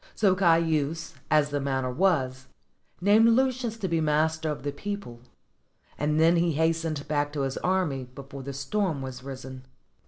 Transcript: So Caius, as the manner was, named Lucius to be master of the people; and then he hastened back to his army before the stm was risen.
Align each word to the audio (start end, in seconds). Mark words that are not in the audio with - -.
So 0.15 0.33
Caius, 0.33 1.13
as 1.29 1.51
the 1.51 1.59
manner 1.59 1.91
was, 1.91 2.47
named 3.01 3.27
Lucius 3.29 3.77
to 3.77 3.87
be 3.87 4.01
master 4.01 4.49
of 4.49 4.63
the 4.63 4.71
people; 4.71 5.19
and 5.95 6.19
then 6.19 6.37
he 6.37 6.53
hastened 6.53 7.07
back 7.07 7.31
to 7.33 7.41
his 7.41 7.57
army 7.57 8.05
before 8.05 8.41
the 8.41 8.49
stm 8.49 9.01
was 9.01 9.21
risen. 9.21 9.63